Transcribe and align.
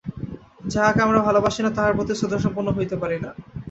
যাহাকে 0.65 0.99
আমরা 1.01 1.19
ভালবাসি 1.19 1.61
না, 1.63 1.71
তাহার 1.73 1.95
প্রতি 1.95 2.13
শ্রদ্ধাসম্পন্ন 2.15 2.69
হইতে 2.77 2.95
পারি 3.01 3.17
না। 3.23 3.29